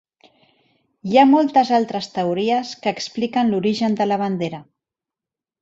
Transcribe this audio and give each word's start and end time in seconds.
Hi 1.09 1.19
ha 1.19 1.25
moltes 1.33 1.73
altres 1.79 2.09
teories 2.17 2.73
que 2.87 2.95
expliquen 2.97 3.53
l'origen 3.55 4.01
de 4.03 4.09
la 4.11 4.19
bandera. 4.27 4.65